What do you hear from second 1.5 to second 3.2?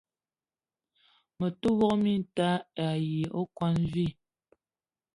te wok minta ayi